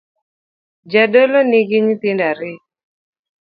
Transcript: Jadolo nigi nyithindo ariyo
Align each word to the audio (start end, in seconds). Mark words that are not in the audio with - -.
Jadolo 0.91 1.39
nigi 1.49 1.77
nyithindo 1.85 2.23
ariyo 2.31 2.61